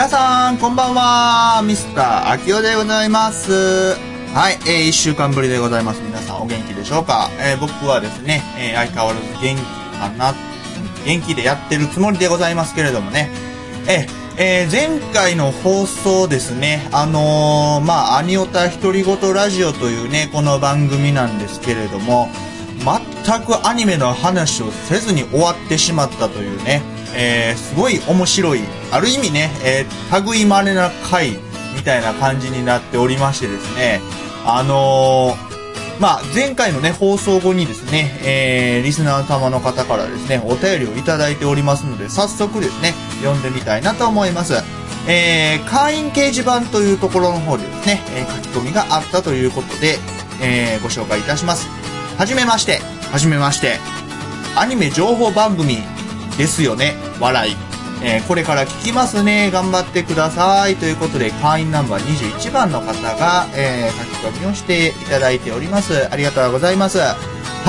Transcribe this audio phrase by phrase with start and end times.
[0.00, 1.62] 皆さん、こんばんは。
[1.62, 3.52] ミスター秋代でございます。
[4.32, 6.00] はい、えー、一週間ぶりでございます。
[6.00, 7.28] 皆さん、お元気でしょうか？
[7.38, 9.62] えー、僕はですね、えー、相変わらず元気
[9.98, 10.34] かな、
[11.04, 13.30] 元気でやってるつもりでございますけれどもね。
[13.88, 22.30] えーえー前回の放送ですね、あのーまあ、アニオタ独り言ラジオというね、この番組なんですけれども、
[22.78, 26.80] 全くアニメの話をせずに終わってしまったというね、
[27.14, 28.60] えーすごい面白い、
[28.90, 31.38] ある意味ね、えー、類まれな回
[31.74, 34.00] みたいな感じになっておりましてですね、
[34.44, 35.50] あのー
[36.00, 44.54] まあ、前回のね、放送後にですね、えー、リスナー様の方からですね、お便りをいただいておりますので、早速ですね、読んでみたいなと思います。
[45.06, 49.98] えー、会員掲示板というところの方でですね、えー書き込みがあったということで、
[50.42, 51.68] えーご紹介いたします。
[52.16, 52.80] はじめまして、
[53.12, 53.78] はじめまして。
[54.56, 55.78] アニメ情報番組
[56.40, 57.56] ですよね、笑い。
[58.02, 60.76] えーこれから聞きますね、頑張ってください。
[60.76, 66.08] ということで、会員ナンバー21番の方が、えー書き込みをしていただいております。
[66.10, 66.98] ありがとうございます。
[66.98, 67.14] は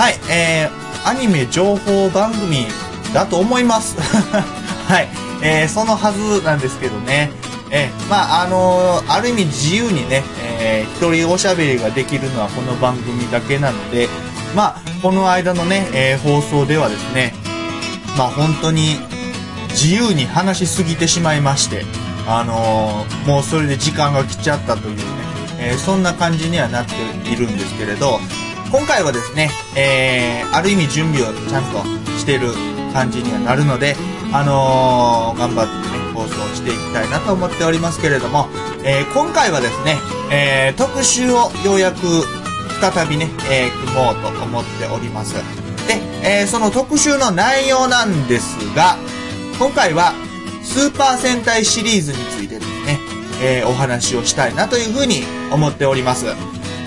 [0.09, 2.65] い、えー、アニメ情報番組
[3.13, 3.97] だと思います。
[4.87, 5.09] はい、
[5.43, 7.29] えーそのはずなんですけどね。
[7.71, 10.23] えーまあ、あのーある意味自由にね、
[10.61, 14.07] えー一人おしゃべりができるのはこの番組だけなので、
[14.55, 17.33] まあ、この間のね、えー放送ではですね、
[18.17, 18.97] まあ本当に
[19.69, 21.83] 自由に話しすぎてしまいまして、
[22.27, 25.03] あのーもうそれで時間が来ちゃったというね、
[25.59, 26.93] えーそんな感じにはなって
[27.29, 28.19] いるんですけれど、
[28.71, 31.83] 今回はですね、えーある意味準備をちゃんと
[32.19, 32.51] してる
[32.93, 33.95] 感じにはなるので、
[34.33, 38.49] あのー頑張ってね、放送していきたいなと思っておりますけれども、
[38.83, 39.97] えー今回はですね、
[40.31, 41.97] えー特集をようやく
[42.81, 45.35] 再びね、えー組もうと思っております。
[45.87, 48.97] で、えーその特集の内容なんですが、
[49.59, 50.13] 今回は
[50.63, 52.99] スーパー戦隊シリーズについてですね、
[53.43, 56.25] えーお話をしたいなというふうに思っております。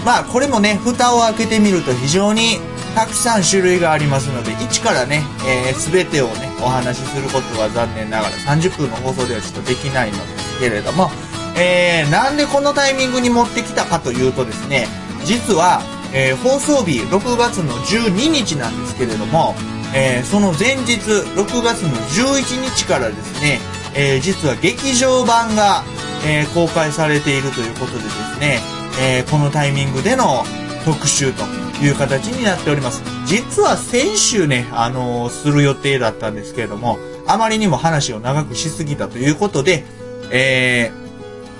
[0.05, 2.59] まあこれもね、蓋を開けてみると非常に
[2.95, 11.11] たくさん種類がありますので、一からね、えー、全てをね、お話しすることは残念ながら30分の放送ではちょっとできないのですけれども、
[11.57, 14.87] えー、なんでこのタイミングに持ってきたかというとですね、
[15.25, 15.83] 実は、
[16.15, 19.55] えー放送日6月の12日なんですけれども、
[19.95, 23.59] えーその前日6月の11日からですね、
[23.95, 25.83] えー実は劇場版が、
[26.27, 28.61] え公開されているということでですね、
[29.01, 30.45] えこのタイミングでの
[30.85, 31.43] 特集と
[31.85, 33.03] いう形になっております。
[33.27, 39.85] 実は先週ね、あのする予定だったんですけれども、あまりにも話を長くしすぎたということで、
[40.31, 40.93] え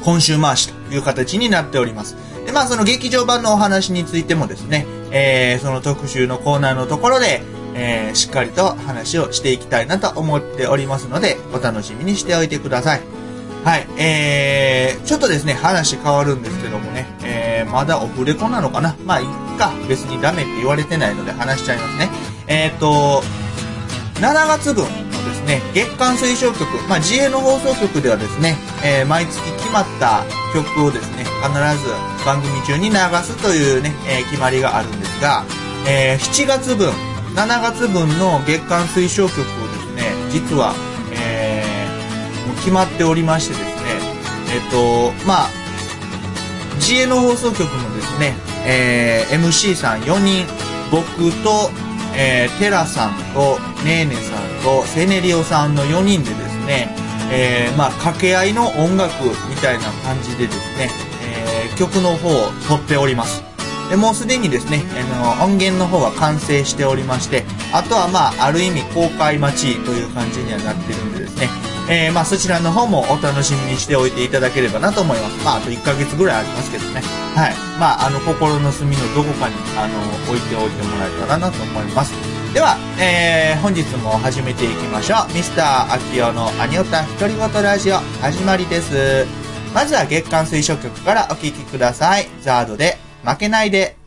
[0.05, 2.17] 今週回しという形になっております。
[2.45, 7.43] で、まあその劇場版のお話についてもですね、えーその特集のコーナーのところで、
[7.75, 13.01] えーしっかりと話をしていきたいなと思っておりますので、お楽しみにしておいてください。
[13.65, 18.95] はい、えー、ちょっとですね、話変わるんですけどもね、えー、まだオフレコなのかな？
[19.07, 19.27] まあ、いっ
[19.59, 19.73] か。
[19.89, 22.11] 別にダメって言われてないので話しちゃいますね。
[22.47, 23.23] えーと、
[24.17, 24.87] 7月分
[25.25, 31.51] ですね、月間推奨曲、まあ、GA の放送局ではですね、えー毎月決まった曲をですね、必
[31.83, 31.91] ず
[32.25, 35.45] 番組中に流すというね、えー決まりがあるんですが、
[35.87, 36.93] えー7月分、
[37.35, 39.49] 7月分の月間推奨曲をで
[39.81, 40.75] すね、実は、
[41.13, 43.75] えーもう決まっておりましてですね、
[44.55, 45.49] えっ、と、まあ、
[46.81, 48.35] GA の放送局のですね、
[48.67, 50.47] えー MC さん4人、
[50.91, 51.71] 僕と、
[52.17, 56.89] えーテラさんと、ねーねさんと、セネリオさんの4人でですね、
[57.33, 59.13] えーまあ、掛け合いの音楽
[59.49, 60.91] みたいな感じでですね、
[61.23, 63.43] えー曲の方を撮っております。
[63.91, 64.83] でもうすでにですね、
[65.21, 71.49] あの、音源の方は完成しておりまして、あとはまあ、ある意味公開待ちという感じにはなってるんでですね、
[71.91, 75.45] えーまあ、そちらの方もお楽しみにしておいていただければなと思います。
[75.45, 77.24] まあ、あと1ヶ月ぐらいありますけどね。
[77.35, 77.55] はい。
[77.81, 79.99] まあ、あの、心の隅のどこかに、あの、
[80.31, 82.13] 置いておいてもらえたらなと思います。
[82.55, 85.35] では、えー、本日も始めていきましょう。
[85.35, 89.27] ミスター秋代のアニオタ独り言ラジオ、始まりです。
[89.75, 92.29] まずは月間推奨曲からお聴きください。
[92.41, 94.04] ザードで、負けないで。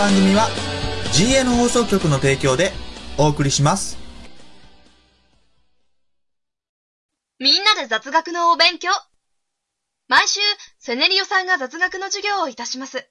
[0.00, 0.48] 番組は
[1.12, 2.72] GN 放送局の提供で
[3.18, 3.98] お送りします。
[7.38, 8.88] みんなで雑学のお勉強。
[10.08, 10.40] 毎週、
[10.78, 13.10] セネリオさんが雑学の授業をいたします。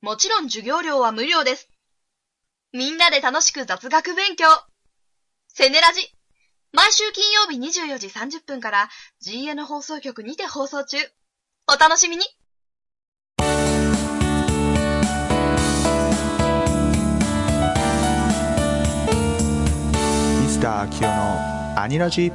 [0.00, 1.68] もちろん授業料は無料です。
[2.72, 4.46] みんなで楽しく雑学勉強。
[5.48, 6.00] セネラジ。
[6.72, 8.88] 毎週金曜日24時30分から
[9.22, 10.96] GN 放送局にて放送中。
[11.70, 12.24] お楽しみに。
[20.66, 22.32] ミスター秋代のアニラジ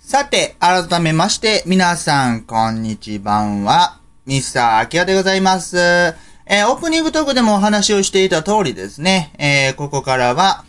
[0.00, 4.00] さて、改めまして、皆さん、こんにちは。
[4.26, 5.78] ミスター秋代でございます。
[5.78, 10.64] えーオープニングトークでもお話をしていた通りですね、えーここからは、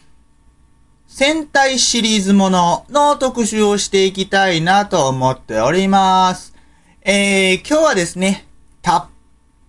[1.07, 6.53] 戦隊シリーズものの特集をしていきたいなと思っております。
[7.01, 8.45] えー今日はですね、
[8.83, 9.07] たっ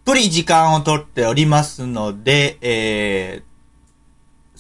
[0.05, 3.55] ぷり時間をとっておりますので、えー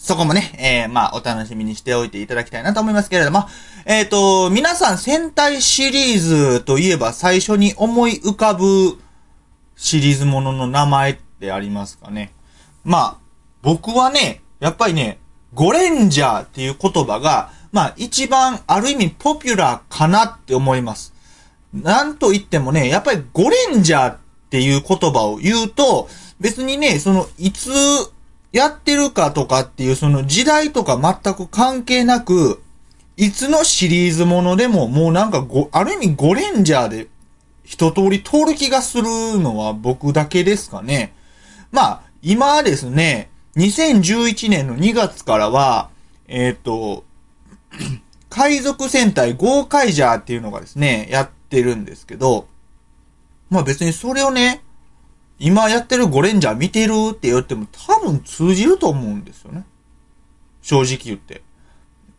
[0.06, 3.48] そこもね、えー、まあ、お楽しみにしておいていただきたいなと思いますけれども、
[3.86, 9.00] えっ、と、皆さん戦隊シリーズといえば最初に思い浮かぶ
[9.74, 12.32] シリーズものの名前ってありますかね？
[12.84, 13.16] まあ、
[13.62, 15.18] 僕はね、やっぱりね、
[15.54, 21.14] ゴレンジャーっていう言葉が、まあ、一番ある意味ポピュラーかなって思います。
[21.74, 24.18] なんと言ってもね、やっぱりゴレンジャーっ
[24.50, 26.08] ていう言葉を言うと、
[26.38, 27.70] 別にね、その、いつ
[28.56, 32.62] やってるかとかっていうその時代とか全く関係なく、
[33.18, 37.08] いつのシリーズものでももうなんかご、ある意味ゴレンジャーで
[37.64, 39.04] 一通り通る気がする
[39.38, 41.12] のは僕だけですかね。
[41.70, 45.90] まあ、今ですね、2011年の2月からは、
[46.26, 47.04] えっ、と、
[48.30, 52.48] 海賊戦隊ゴーカイジャーっていうのがですね、やってるんですけど、
[53.50, 54.62] まあ別にそれをね、
[55.38, 59.64] 今やってるゴレンジャー見てるって言っても多分通じると思うんですよね。
[60.62, 61.42] 正直言って。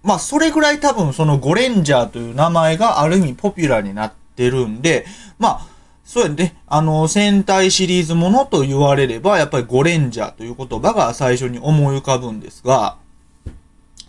[0.04, 5.06] まあそれぐらい多分そのゴレンジャーという名前がある意味ポピュラーになってるんで、
[5.40, 5.68] まあ、
[6.06, 12.98] そうやね、あの、戦隊シリーズものと言われれば、やっぱりゴレンジャーという言葉が最初に思い浮かぶんですが、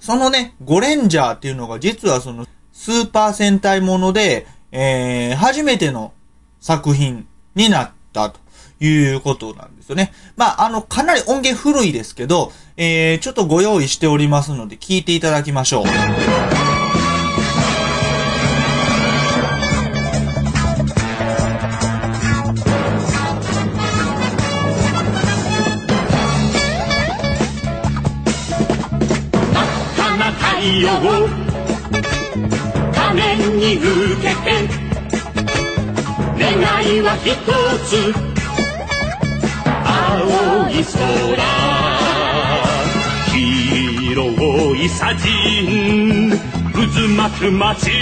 [0.00, 6.12] そのね、ゴレンジャーっていうのが実はそのスーパー戦隊もので、えー、初めての
[6.60, 8.38] 作品になったと
[8.80, 10.12] いうことなんですよね。
[10.36, 15.84] まあ、あの、かなり音源古いですけど、えー、ちょっとご用意しておりますので聞いていただきましょう。
[30.58, 30.90] 太陽
[32.92, 34.68] 仮面に向けて
[36.38, 37.34] 願いは一
[37.86, 38.37] つ
[40.08, 40.24] 青
[40.70, 40.96] い空
[44.00, 45.18] 広い砂塵
[46.72, 46.78] 渦
[47.14, 47.92] 巻く街に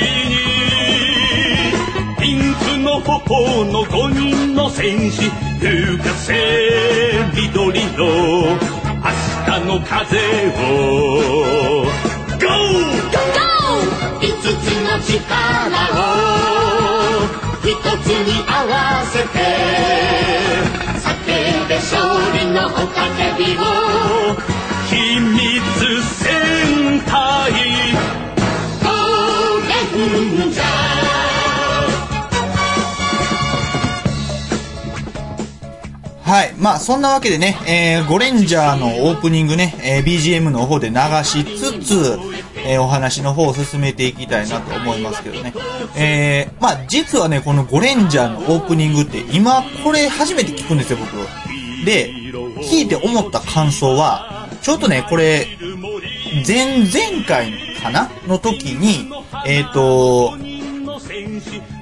[2.21, 6.33] ピンクの頬の五人の戦士吹かせ
[7.35, 9.11] 緑の明
[9.45, 10.17] 日の風
[10.49, 10.61] を
[12.39, 12.47] GO!
[14.21, 15.19] 五つの力
[15.91, 16.07] を
[17.63, 17.69] 一
[18.05, 18.73] つに合わ
[19.07, 20.76] せて
[21.77, 22.03] 勝
[22.33, 23.61] 利の雄たけびを
[24.89, 25.37] 秘密
[26.25, 27.53] 戦隊
[28.83, 30.67] ゴーレンジャー
[36.23, 36.55] はい。
[36.59, 42.19] まあ、そんなわけでね、えー、ゴレンジャーのオープニングね、えー、BGM の方で流しつつ、
[42.67, 45.53] えー、お話の方を進めていきたいなと思いますけどね。
[45.95, 51.46] えー、まあ、実はね、このゴレンジャーのオープニングって、今、これ初めて聞くんですよ、僕。
[51.87, 55.47] で、聞いて思った感想は、ちょっとね、これ、
[56.47, 58.11] 前々回かな？
[58.27, 59.09] の時に、
[59.47, 60.37] えっ、と、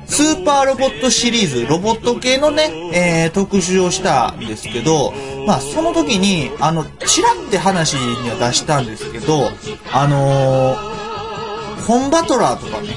[0.07, 5.15] スーパーロボットシリーズ、ロボット系のね、えー、特集をしたんですけど、
[5.47, 9.49] まあ、その時に、あの、チラって話には出したんですけど、
[9.91, 12.89] あのー、コンバトラーとかね、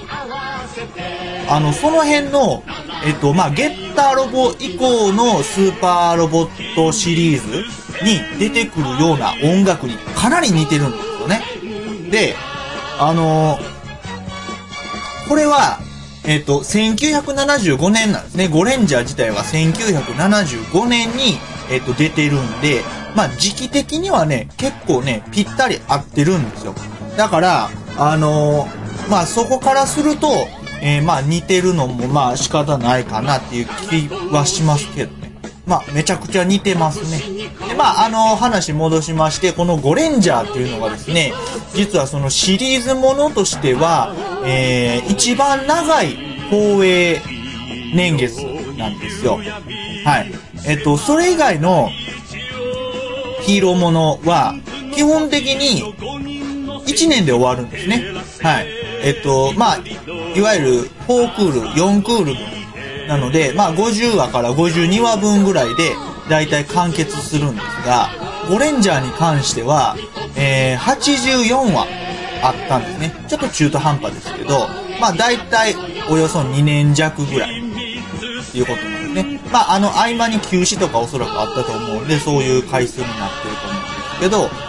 [1.50, 2.64] あの、その辺の、
[3.06, 7.66] えっと、まあ、ゲッターロボ以降のスーパーロボットシリーズ
[8.06, 11.42] に出てくるような音楽にかなり似てるんですよね。
[12.12, 12.36] で、
[13.00, 13.77] あのー
[15.27, 15.80] これは、
[16.24, 18.48] えっ、と、1975年なんですね。
[18.48, 21.38] ゴレンジャー自体は1975年に、
[21.70, 22.82] えっ、と、出てるんで、
[23.13, 26.74] まあ、時期的にはね、結構ね、ぴったり合ってるんですよ。
[27.18, 28.70] だから、あの
[29.10, 30.48] まあ、そこからすると、
[30.82, 35.28] えーまあ、似てるのも、まあ、仕方ないかなっていう気はしますけどね。
[35.66, 37.50] まあ、めちゃくちゃ似てますね。
[37.68, 41.34] で、まあ、あの、話戻しまして、このゴレンジャーっていうのがですね、
[41.74, 44.16] 実はそのシリーズものとしては、
[44.46, 46.16] えー、一番長い
[46.50, 47.22] 放映
[47.94, 48.38] 年月
[48.78, 49.40] なんですよ。
[50.06, 50.32] はい。
[50.66, 51.90] えっと、それ以外の
[53.42, 54.56] ヒーローものは、
[54.94, 55.84] 基本的に
[56.86, 58.04] 1年で終わるんですね。
[58.42, 58.77] はい。
[59.04, 59.77] えっと、まあ、
[60.36, 62.34] いわゆる4クール、4クール
[63.08, 65.96] なので、まあ50話から52話分ぐらいで
[66.30, 68.10] 大体完結するんですが、
[68.50, 69.96] ゴレンジャーに関しては、
[70.36, 71.88] えー、84話
[72.44, 73.13] あったんですね。
[73.27, 74.68] ちょっと中途半端ですけど、
[75.00, 75.75] まあ大体
[76.10, 79.39] およそ2年弱ぐらいっていうことなんですね。
[79.51, 84.68] まああの合間に休止とかおそらくあったと思うんで、そういう回数になってると思うんですけど、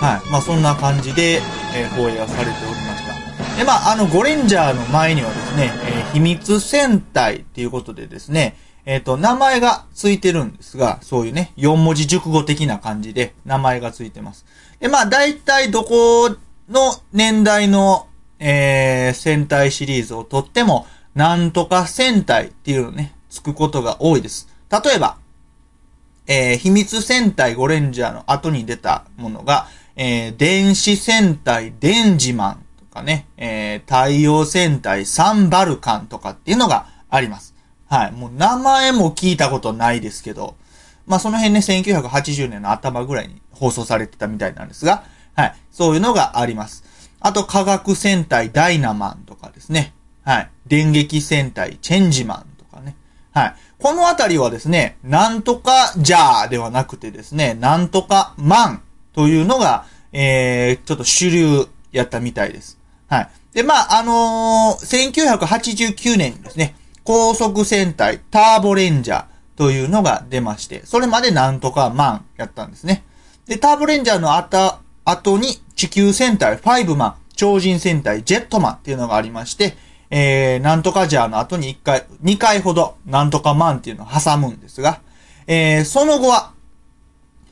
[0.00, 0.30] はい。
[0.30, 1.42] まあそんな感じで、
[1.74, 2.89] えー、放映はされておりました。
[3.60, 14.46] で、まあ、あの、ゴレンジャーの前にはですね、えー、秘密戦隊っていうことでですね、えっ、ー、と、名前がついてるんですが、そういうね、4文字熟語的な感じで名前がついてます。
[14.78, 16.34] で、まあ、大体どこ
[16.70, 24.48] の年代の、えー、戦隊シリーズをとっても、なんとか戦隊っていうのね、つくことが多いです。
[24.70, 25.18] 例えば、
[26.26, 37.54] えー、秘密戦隊ゴレンジャーの後に出たものが、えー、電子戦隊デンジマンかね、えー、太陽戦隊サンバルカンとかっていうのがあります。
[37.88, 38.12] はい。
[38.12, 40.56] もう名前も聞いたことないですけど、
[41.06, 45.04] まあその辺ね、1980年の頭ぐらいに放送されてたみたいなんですが、
[45.34, 45.54] はい。
[45.70, 46.84] そういうのがあります。
[47.20, 49.94] あと、科学戦隊ダイナマンとかですね。
[50.24, 50.50] はい。
[50.66, 52.96] 電撃戦隊チェンジマンとかね。
[53.32, 53.54] はい。
[53.78, 58.82] このあたりはですね、なんとかじゃーではなくてですね、なんとかマン
[59.12, 62.79] というのが、えー、ちょっと主流やったみたいです。
[63.10, 63.28] はい。
[63.52, 69.24] で、まあ、あのー、1989年にですね、高速戦隊ターボレンジャー
[69.56, 73.04] というのが出まして、それまでなんとかマンやったんですね。
[73.46, 79.74] で、ターボレンジャーの後、後に地球戦隊ファイブマン、超人戦隊ジェットマンっていうのがありまして、
[80.10, 85.00] えー、なんとかジャーの後に1回、2回ほど、なんとかマンっていうのを挟むんですが、
[85.48, 86.52] えー、その後は、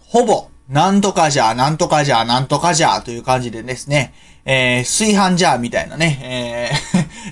[0.06, 4.12] ほぼ、なんとかじゃ、なんとかじゃ、なんとかじゃ、という感じでですね、
[4.44, 6.70] えー、炊飯ジャーみたいなね、え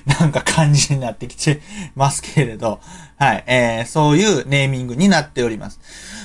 [0.07, 1.61] ー、 なんか感じになってきて
[1.95, 2.79] ますけれど、
[3.17, 5.79] はい、えー、そういうネーミングになっております。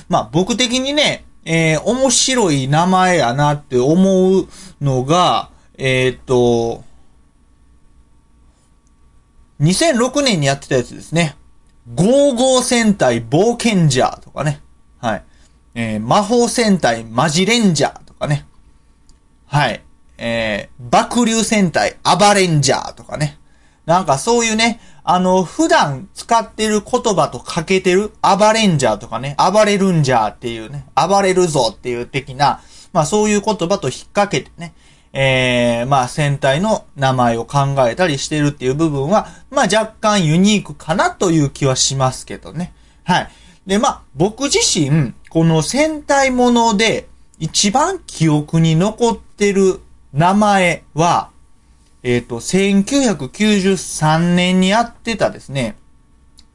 [0.09, 4.47] まあ、僕的にね、えー、面白い名前やなって思う
[4.81, 6.83] のが、えっ、と、
[9.59, 11.35] 2006年にやってたやつですね。
[11.95, 14.61] ゴーゴー戦隊冒険ジャーとかね。
[14.99, 15.23] はい。
[15.75, 18.45] えー、魔法戦隊マジレンジャーとかね。
[19.45, 19.81] はい。
[20.25, 23.37] えー、爆流戦隊アバレンジャーとかね。
[23.85, 32.61] なんかそういうね、あの、普段使ってる言葉と欠けてるアバレンジャーとかね、暴れるんじゃーっていうね、暴れるぞっていう的な、
[32.93, 34.73] まあそういう言葉と引っ掛けてね、
[35.11, 42.71] えー、まあ戦隊の名前を考えたりしてるっていう部分は、まあ若干ユニークかなという気はしますけどね。
[43.03, 43.29] はい。
[43.67, 49.81] で、まあ僕自身、この戦隊もので一番記憶に残ってる
[50.13, 51.31] 名前は、
[52.03, 55.75] えっ、ー、と、1993年にやってたですね、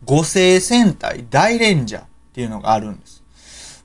[0.04, 3.24] 五星戦隊大レンジャーっていうのがあるんです。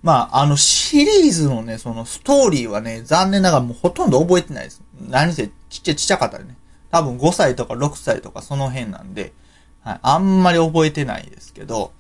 [0.04, 4.82] まあ、あのシリーズのね、そのストーリーはね、残念ながらもうほとんど覚えてないです。
[5.10, 6.56] 何せちっちゃちっちゃかったね。
[6.92, 9.34] 多分5歳とか6歳とかその辺なんで、
[9.82, 11.94] はい、あんまり覚えてないですけど、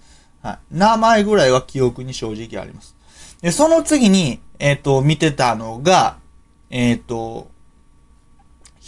[0.43, 2.95] はい、名前ぐらいは記憶に正直あります。
[3.41, 6.17] で、その次に、えっ、ー、と、見てたのが、
[6.69, 7.47] えっ、ー、と、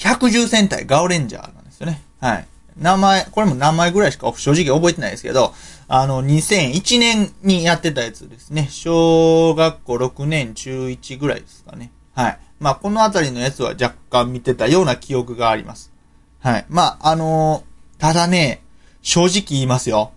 [0.06, 2.00] 百獣戦隊ガオレンジャーなんですよね。
[2.22, 2.48] はい。
[2.78, 5.52] 名前、これも名前ぐらいしか正直覚えてないですけど、
[5.88, 8.68] あの、2001年にやってたやつですね。
[8.70, 11.92] 小学校6年中1ぐらいですかね。
[12.14, 12.40] はい。
[12.60, 15.92] まあ、このあたりのやつは若干見てたような記憶があります。
[16.40, 16.66] はい。
[16.70, 18.62] まあ、あのー、ただね、
[19.02, 20.12] 正直言いますよ。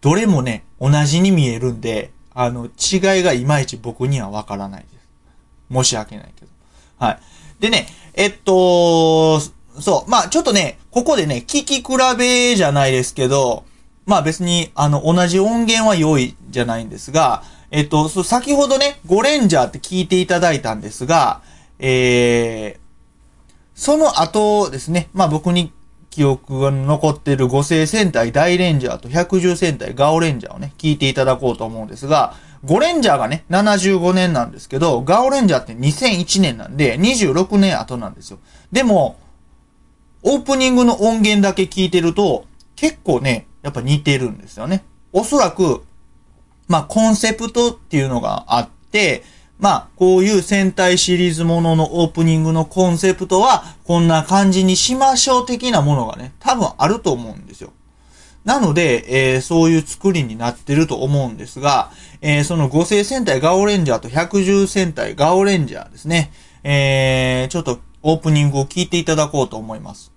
[0.00, 5.08] どれもね、同じに見えるんで、あの、違いがいまいち僕にはわからないです。
[5.72, 6.50] 申し訳ないけど。
[6.98, 7.18] はい。
[7.60, 7.86] でね、
[8.18, 10.10] えっと、そう。
[10.10, 11.84] まあちょっとね、ここでね、聞き比
[12.18, 13.64] べじゃないですけど、
[14.06, 21.42] まあ別に、あの、同じ音源は良いじゃないんですが、えっと、先ほどね、ゴレンジャーって聞いていただいたんですが、
[21.78, 22.78] えー、
[23.76, 25.72] その後ですね、まあ僕に
[26.18, 38.40] 記憶が残っている五星戦隊大レンジャーと百獣戦隊ガオレンジャーをね、聞いていただこうと思うんですが、ゴレンジャーがね、75年なんですけど、ガオレンジャーって2001年なんで、26年後なんですよ。
[38.72, 39.16] でも、
[40.24, 44.84] オープニングの音源だけ聞いてると、結構ね、やっぱ似てるんですよね。
[45.12, 45.84] おそらく、
[46.66, 49.22] まあ、コンセプトっていうのがあって、
[49.58, 57.72] まあ、こういう戦隊シリーズもののオープニングのコンセプトは、こんな感じにしましょう的なものがね、多分あると思うんですよ。
[58.44, 61.90] なので、えーそういう作りになってると思うんですが、
[62.22, 66.30] えーその五星戦隊ガオレンジャーと百獣戦隊ガオレンジャーですね。
[66.62, 70.12] えーちょっとオープニングを聞いていただこうと思います。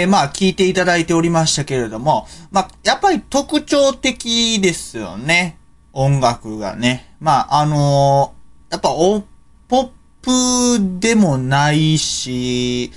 [0.00, 5.58] えーまあ、聞いていただいておりましたけれども、まあ、やっぱり特徴的ですよね。
[5.92, 7.14] 音楽がね。
[7.20, 9.22] まあ、あのーやっぱお、
[9.68, 12.90] ポップでもないし、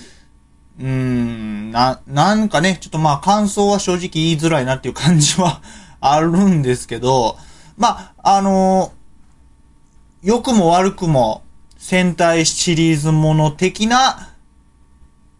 [0.79, 5.61] うーん、な、なんかね、ちょっとまあ感想は正直言いづらいなっていう感じは
[6.01, 7.37] あるんですけど、
[7.77, 8.97] まあ、あのー
[10.23, 11.43] 良くも悪くも
[11.77, 14.33] 戦隊シリーズもの的な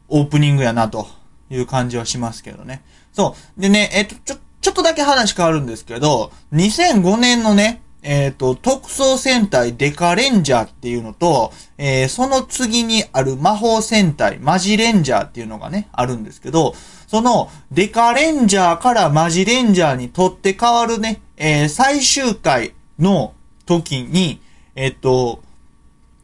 [0.08, 1.08] オープニングやなと
[1.50, 2.84] いう感じはしますけどね。
[3.14, 3.62] そう。
[3.62, 16.74] でね、えっ、と、ちょ、ちょっとだけ話変わるんですけど、2005年のね、えっ、と、特捜戦隊デカレンジャーっていうのと、えーその次にある魔法戦隊マジレンジャーっていうのがね、あるんですけど、
[17.08, 23.34] そのデカレンジャーからマジレンジャーに取って変わるね、えー最終回の
[23.66, 24.42] 時に、
[24.76, 25.42] えっ、と、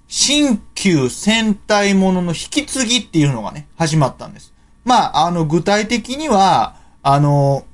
[0.07, 4.52] 新旧戦隊ものの引き継ぎっていうのがね、始まったんです。
[4.83, 7.65] まあ、あの、具体的には、あの、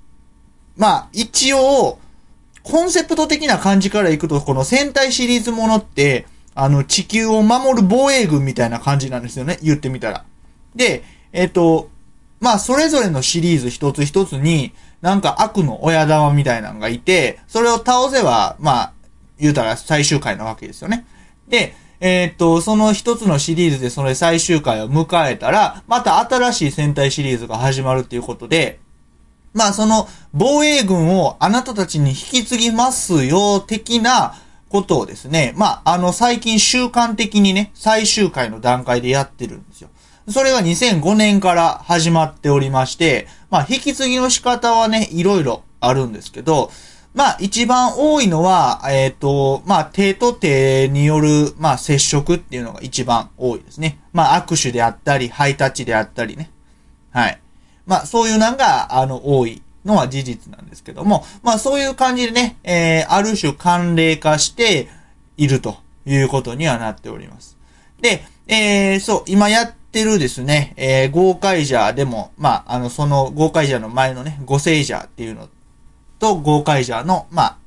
[0.78, 2.00] まあ、一応、
[2.64, 10.26] コンセプト的な感じからいくと、この戦隊シリーズものって、あの、地球を守る防衛軍みたいな感じなんですよね、言ってみたら。
[10.76, 11.90] で、えっ、と、
[12.40, 18.94] まあ、それぞれのシリーズ一つ一つに、なんか悪の親玉みたいなのがいて、それを倒せば、まあ、
[19.40, 21.06] 言うたら最終回なわけですよね。
[21.48, 28.80] で、えーっと、その一つのシリーズでそれ最終回を迎えたら、また新しい戦隊シリーズが始まるっていうことで、
[29.54, 34.36] まあその防衛軍をあなたたちに引き継ぎますよ、的な
[34.70, 39.90] ことをですね、まああの最近習慣的にね、最終回の段階でやってるんですよ。
[40.30, 46.72] それが2005年から始まっておりまして、まあ引き継ぎの仕方はね、いろいろあるんですけど、
[47.14, 54.00] まあ、一番多いのは、えっ、と、まあ、手と手による、まあ、接触っていうのが一番多いですね。
[54.14, 56.52] まあ、握手であったり、ハイタッチであったりね。
[57.12, 57.42] はい。
[57.88, 64.88] まあ、そういうのが、あの、多いのは事実なんですけども、まあ、そういう感じでね、えー、ある種慣例化して
[65.36, 67.58] いるということにはなっております。
[68.02, 75.50] で、えー、そう、今やってるですね、えー、豪快者でも、まあ、あの、その豪快者の前のね、五聖者っていうの
[76.20, 77.58] と豪快者の、まあ、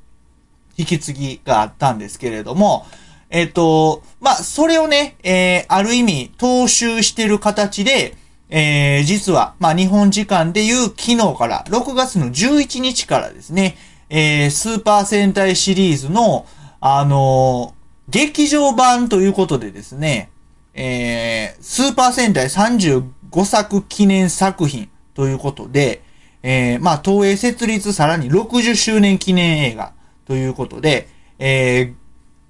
[0.76, 2.86] 引き継ぎがあったんですけれども、
[3.30, 8.14] えっ、と、まあ、それをね、えー、ある意味、踏襲してる形で、
[8.50, 13.76] えー、実は、まあ、日本時間でいう昨日から、6月の11日からですね、
[14.10, 16.44] えー、スーパー戦隊シリーズの、
[16.80, 20.30] あのー、劇場版ということでですね、
[20.74, 26.02] えー、スーパー戦隊35作記念作品ということで、
[26.42, 29.92] えー、まあ、東映設立さらに60周年記念映画
[30.26, 31.94] ということで、えー、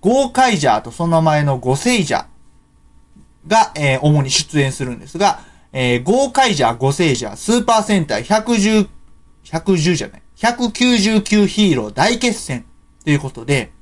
[0.00, 2.26] ゴーカイジャーとその前のゴセイジャー
[3.46, 5.40] が、えー、主に出演するんですが、
[5.72, 8.88] えー、ゴーカイジャー、ゴセイジャー、スーパー戦隊110、
[9.44, 12.64] 110じゃない、199ヒーロー大決戦
[13.05, 13.72] ということで、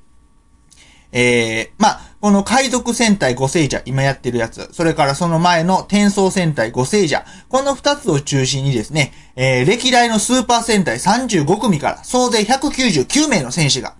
[1.12, 13.94] えー、まあ、この海賊戦隊五聖者、今やってるやつ、それからその前の転送戦隊五聖者、この二つを中心にですね、えー、歴代のスーパー戦隊35組から総勢199名の戦士が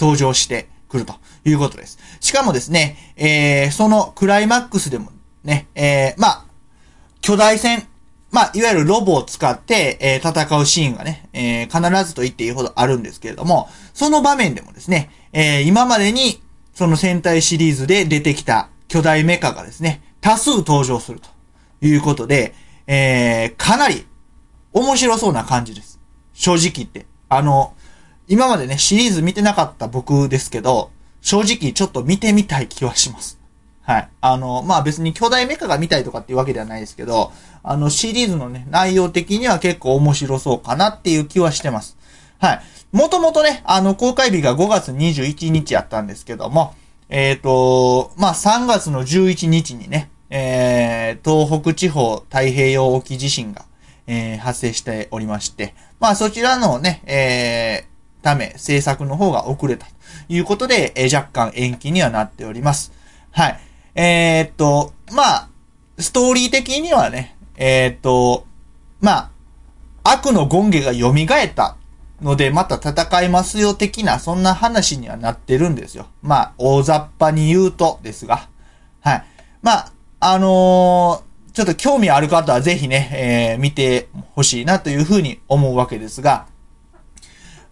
[0.00, 1.98] 登場してくるということです。
[2.20, 5.10] しかもですね、えー、そのクライマックスでも
[5.44, 6.44] ね、えー、まあ、
[7.20, 7.86] 巨大戦、
[8.30, 16.40] まあ、いわゆるロボを使って、えー、戦うシーンがね、えー、必ずと言っていいほどあるんですけれども、その場面でもですね、えー、今までに
[16.76, 21.30] その戦隊シリーズで出てきた巨大メカがですね、多数登場すると
[21.80, 22.52] いうことで、
[22.86, 24.06] えー、かなり
[24.74, 25.98] 面白そうな感じです。
[26.34, 27.06] 正直言って。
[27.30, 27.72] あの、
[28.28, 30.90] 今までね、シリーズ見てなかった僕ですけど、
[31.22, 33.40] 正直ちょっと見てみたい気はします。
[33.80, 34.08] はい。
[34.20, 41.96] あの、まあ別に巨大メカが見たいとかっていうわけではないですけど、あのシリーズのね、内容的には結構面白そうかなっていう気はしてます。
[42.38, 42.60] はい。
[42.92, 46.74] もともとね、あの、公開日が5月21日やったんですけども、
[47.08, 53.64] えっ、ー、と、まあ、3月の11日にね、えー、東北地方太平洋沖地震が、
[54.06, 59.92] えー、発生しておりまして、まあ、そちらのね、えー、ため、制作の方が遅れたと
[60.28, 62.92] いうことで、えー、若干延期にはなっております。
[63.30, 63.60] はい。
[63.94, 65.48] えー、っと、まあ、
[65.98, 68.46] ストーリー的にはね、えー、っと、
[69.00, 69.30] ま
[70.02, 71.76] あ、悪の権下が蘇った
[72.22, 76.06] ので、また戦いますよ的な、そんな話にはなってるんですよ。
[76.22, 78.48] まあ、大雑把に言うとですが。
[79.00, 79.24] はい。
[79.62, 86.46] まあ、あのー、ちょっと興味ある方はぜひね、えー、見てほしいなというふうに思うわけですが、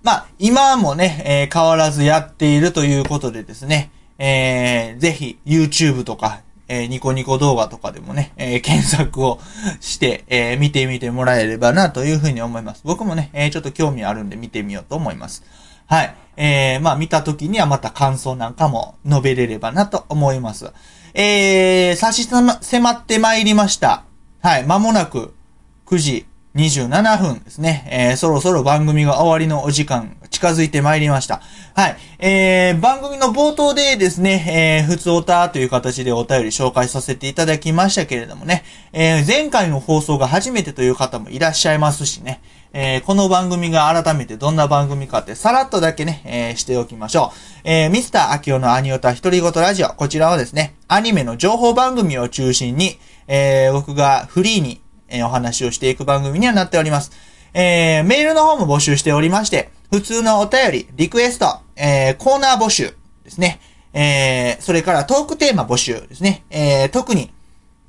[0.02, 9.40] まあ、今もね、えー、変わらずやっているということでですね、えー、ぜひ YouTube とか、え、ニコニコ動画とかでもね、え、検索を
[9.80, 12.82] して、え、見てみてもらえればなというふうに思います。
[12.84, 15.44] 僕もね、え、ちょっと興味あるんで見てみようと思います。
[15.86, 16.14] はい。
[16.36, 20.72] えー、まあ見た時にはまた感想なんかも述べれればなと思います。
[21.14, 24.04] えー、差し迫ってまいりました。
[24.42, 25.34] はい、間もなく
[25.86, 27.86] 9時27分ですね。
[27.90, 31.42] えー、そろそろ番組が終わりのお時間近づいてまいりました。
[31.74, 31.96] はい。
[32.20, 38.62] えー、番組の冒頭でですね、えー、普通おたという形でお便り紹介させていただきましたけれどもね、
[38.92, 42.40] えー、前回の放送が初めてという方もいらっしゃいますしね、
[42.72, 47.38] えー、この番組が改めてどんな番組かってさらっとだけね、えー、しておきましょう。
[47.64, 57.12] えー、ミスターアキオのアニオタ独り言ラジオ、こちらはですね、アニメの情報番組を中心に、えー、僕がフリーにえー、お話をしていく番組にはなっております。
[57.52, 63.60] えー、メールの方も募集しておりまして、普通のお便り、リクエスト、えー、コーナー募集ですね。
[63.92, 66.44] えー、それからトークテーマ募集ですね。
[66.50, 67.30] えー、特に、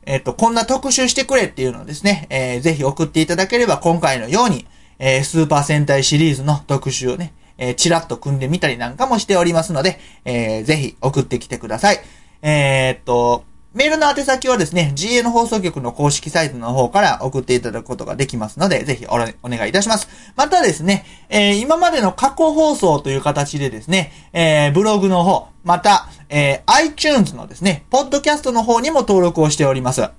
[0.05, 4.67] えっ、ー、と、こんな特集してくれっていうのをですね、えー、ぜひ送っていただければ今回のように、
[4.99, 11.99] えー、スーパー戦隊シリーズの特集をね、えー、チラッと組んでみたりなんかもしておりますので、えー、ぜひ送ってきてください。
[12.43, 13.45] えー、っと、
[13.75, 20.07] メールの宛先はですね、GA の放送局の公式サイトの方から送っていただくことができますので、ぜひお願いいたします。
[20.37, 30.09] またですね、えー、今までの過去放送という形でですね、えー、ブログの方、また、えー、iTunes のですね、ポッドキャストの方にも登録をしております。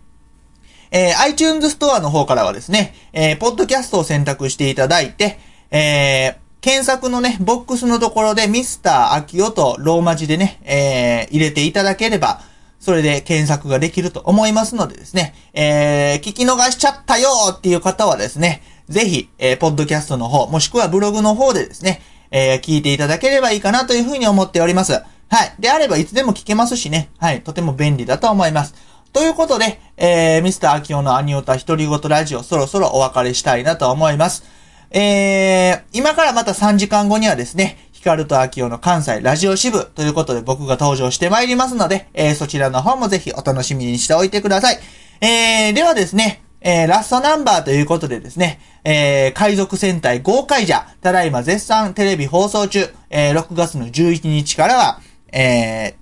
[0.91, 5.39] えー、iTunes ストアの方からはですね、えー、ポッドキャストを選択していただいて、
[5.71, 12.43] えー、検索のね、ボックスのところでミスターアキオとローマ字でね、えー、入れていただければ、
[12.87, 24.93] それで検索ができると思いますのでですね、えー、聞き逃しちゃったよっていう方はですね、ぜひ、えー、ポッドキャストの方、もしくはブログの方でですね、えー聞いていただければいいかなというふうに思っております。
[24.93, 25.55] はい。
[25.59, 27.09] であればいつでも聞けますしね。
[27.19, 27.43] はい。
[27.43, 28.77] とても便利だと思います。
[29.13, 34.45] ということで、えー、ミスター・アキオのアニオタ独り言ラジオ、そろそろお別れしたいなと思います。
[34.93, 44.79] えー、今からまた3時間後にはですね、カルとアキオの関西ラジオ支部ということで僕が登場してまいりますので、えー、そちらの方もぜひお楽しみにしておいてください。
[45.21, 55.01] えー、ではですね、えー、ラストナンバーということでですね、えー、海賊戦隊豪快者、ただいま絶賛テレビ放送中、えー、6月の11日からは、
[55.33, 55.95] えー、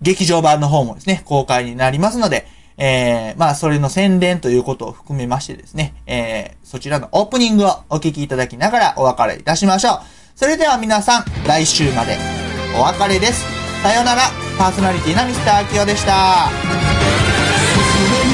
[0.00, 10.13] 劇場版の方もですね、公開になりますので、えー、まあ、それの宣伝ということを含めましてですね、えー、そちらのオープニングをお聞きいただきながらお別れいたしましょう。
[10.36, 12.18] それでは皆さん、来週まで。
[12.76, 13.46] お別れです。
[13.84, 14.22] さようなら、
[14.58, 16.50] パーソナリティのミスターアキオでした。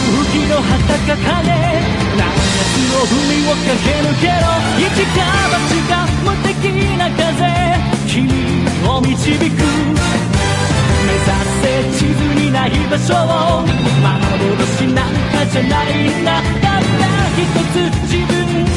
[0.08, 1.84] 雪の旗がかね
[2.16, 2.24] 夏
[2.88, 4.48] の海を駆け抜けろ
[4.80, 7.44] 一か八か無敵な風。
[8.08, 8.32] 君
[8.88, 9.60] を導く。
[11.04, 11.28] 目指
[11.60, 13.68] せ地図にない場所を。
[14.00, 16.40] 幻なんかじゃないんだ
[17.36, 17.76] 一つ
[18.08, 18.32] 自分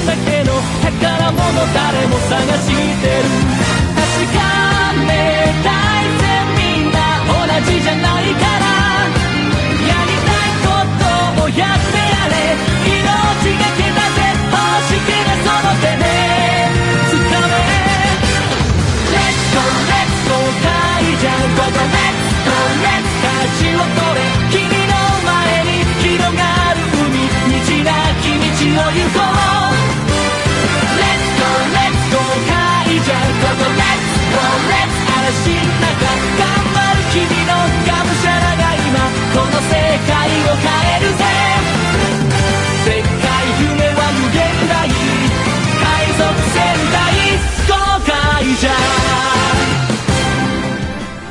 [0.06, 0.52] だけの
[0.84, 1.40] 宝物。
[1.74, 2.68] 誰も探し
[3.02, 3.13] て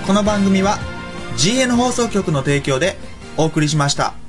[0.07, 0.79] この番組は
[1.39, 2.97] GN 放送局の提供で
[3.39, 4.22] お送りしました。